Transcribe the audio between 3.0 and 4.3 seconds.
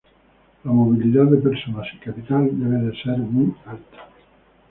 ser muy alta.